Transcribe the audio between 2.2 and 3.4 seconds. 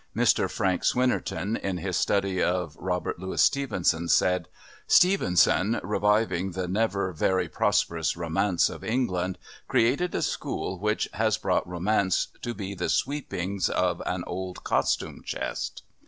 of Robert Louis